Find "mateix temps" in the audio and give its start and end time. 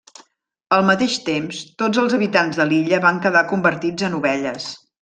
0.85-1.59